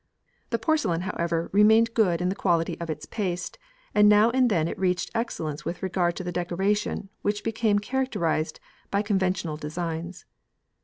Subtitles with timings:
[0.49, 3.59] The porcelain, however, remained good in the quality of its paste,
[3.93, 8.59] and now and then it reached excellence with regard to the decoration, which became characterised
[8.89, 10.25] by conventional designs.